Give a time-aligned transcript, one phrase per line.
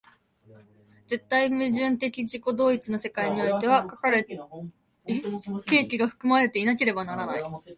[1.05, 4.27] 絶対矛盾的自己同一の世界においては、かかる
[5.05, 7.43] 契機が含まれていなければならない。